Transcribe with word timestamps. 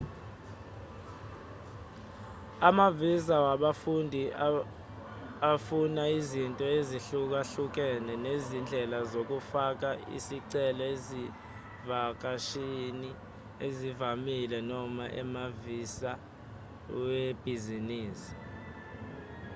amavisa 2.67 3.35
wabafundi 3.47 4.21
afuna 5.51 6.03
izinto 6.17 6.65
ezihlukahlukene 6.77 8.13
nezindlela 8.25 8.97
zokufaka 9.11 9.89
isicelo 10.17 10.83
ezivakashini 10.93 13.09
ezivamile 13.67 14.57
noma 14.71 15.03
amavisa 15.21 16.11
webhizinisi 17.07 18.33